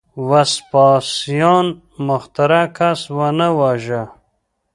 وسپاسیان 0.29 1.67
مخترع 2.07 2.65
کس 2.77 3.01
ونه 3.15 3.47
واژه. 3.59 4.03